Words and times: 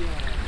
والله 0.00 0.39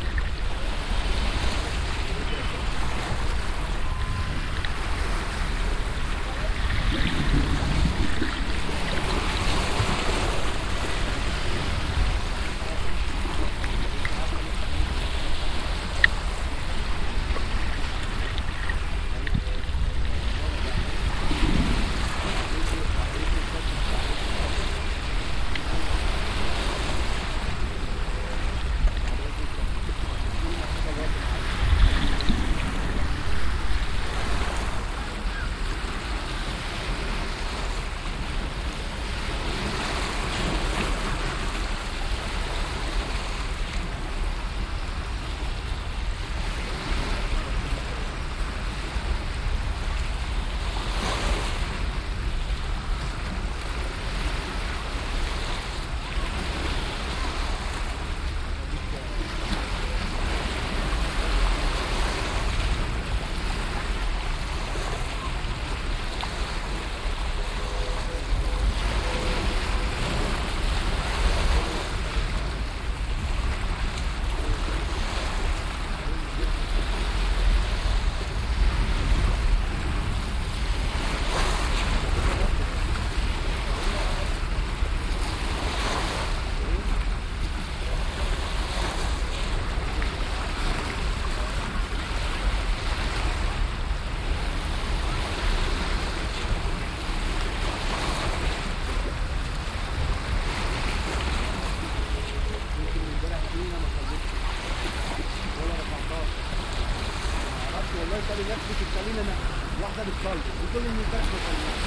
بتصلي 110.09 110.43
بتقول 110.63 110.83
لي 110.83 110.89
ان 110.89 110.99
امبارح 111.05 111.27
ما 111.33 111.39
صليتش 111.47 111.83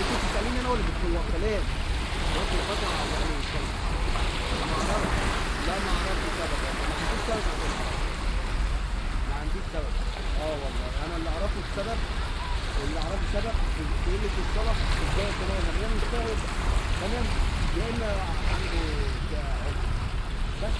انت 0.00 0.10
بتساليني 0.20 0.58
أنا 0.60 0.68
ولا 0.72 0.82
بتقول 0.88 1.12
كلام 1.34 1.64
قلت 2.34 2.50
له 2.58 2.64
على 3.00 3.14
يعني 3.14 3.34
بتصلي 3.40 3.70
ما 4.70 4.74
أعرفش 4.82 5.16
لا 5.66 5.74
ما 5.84 5.90
أعرفش 5.94 6.24
السبب 6.30 6.60
ما 6.70 6.94
عنديش 7.00 7.22
سبب. 7.28 7.44
ما 9.28 9.34
عنديش 9.40 9.64
سبب 9.74 9.92
آه 10.42 10.54
والله 10.62 10.88
أنا 11.04 11.14
اللي 11.18 11.28
اعرفه 11.34 11.58
السبب 11.66 11.98
اللي 12.84 12.98
اعرفه 13.02 13.26
سبب 13.36 13.54
قله 14.06 14.34
الصلاه 14.44 14.76
في 14.96 15.02
بدايه 15.10 15.32
تمام 15.40 15.62
أنا 15.78 15.88
مش 15.96 16.04
فاهم 16.12 16.38
تمام 17.00 17.26
يا 17.78 17.84
اما 17.90 18.10
عنده. 18.50 18.82
بس 20.62 20.76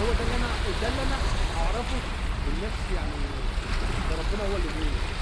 هو 0.00 0.08
ده 0.18 0.22
اللي 0.24 0.36
أنا 0.36 0.48
ده 0.82 0.88
اللي 0.88 1.02
أنا 1.02 1.18
أعرفه 1.60 1.98
الناس 2.48 2.76
يعني 2.96 3.18
ده 4.20 4.26
ربنا 4.28 4.52
هو 4.52 4.56
اللي 4.56 4.68
بيقول 4.68 5.19